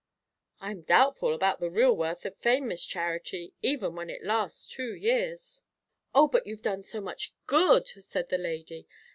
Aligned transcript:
"I 0.59 0.71
am 0.71 0.81
doubtful 0.81 1.31
about 1.31 1.59
the 1.59 1.69
real 1.69 1.95
worth 1.95 2.25
of 2.25 2.35
fame, 2.37 2.67
Miss 2.69 2.83
Charity, 2.87 3.53
even 3.61 3.93
when 3.95 4.09
it 4.09 4.23
lasts 4.23 4.65
two 4.65 4.95
years." 4.95 5.61
"O, 6.15 6.27
but 6.27 6.47
you've 6.47 6.63
done 6.63 6.81
so 6.81 7.01
much 7.01 7.35
good!" 7.45 7.87
said 7.87 8.29
the 8.29 8.39
lady. 8.39 8.87